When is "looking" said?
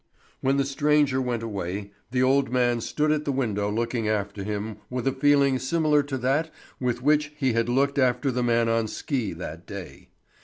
3.71-4.09